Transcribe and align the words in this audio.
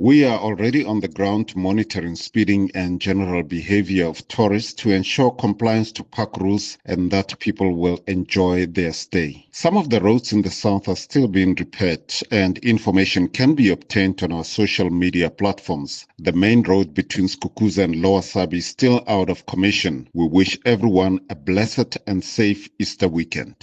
We 0.00 0.22
are 0.24 0.38
already 0.38 0.84
on 0.84 1.00
the 1.00 1.08
ground 1.08 1.56
monitoring 1.56 2.14
speeding 2.14 2.70
and 2.72 3.00
general 3.00 3.42
behavior 3.42 4.06
of 4.06 4.28
tourists 4.28 4.72
to 4.74 4.92
ensure 4.92 5.32
compliance 5.32 5.90
to 5.90 6.04
park 6.04 6.36
rules 6.36 6.78
and 6.84 7.10
that 7.10 7.40
people 7.40 7.74
will 7.74 7.98
enjoy 8.06 8.66
their 8.66 8.92
stay. 8.92 9.46
Some 9.50 9.76
of 9.76 9.90
the 9.90 10.00
roads 10.00 10.32
in 10.32 10.42
the 10.42 10.52
south 10.52 10.86
are 10.86 10.94
still 10.94 11.26
being 11.26 11.56
repaired 11.56 12.14
and 12.30 12.58
information 12.58 13.26
can 13.26 13.56
be 13.56 13.70
obtained 13.70 14.22
on 14.22 14.30
our 14.30 14.44
social 14.44 14.88
media 14.88 15.30
platforms. 15.30 16.06
The 16.16 16.32
main 16.32 16.62
road 16.62 16.94
between 16.94 17.26
Skukuza 17.26 17.82
and 17.82 17.96
Lower 18.00 18.22
Sabi 18.22 18.58
is 18.58 18.66
still 18.66 19.02
out 19.08 19.28
of 19.28 19.46
commission. 19.46 20.08
We 20.14 20.28
wish 20.28 20.60
everyone 20.64 21.22
a 21.28 21.34
blessed 21.34 21.98
and 22.06 22.22
safe 22.22 22.68
Easter 22.78 23.08
weekend. 23.08 23.56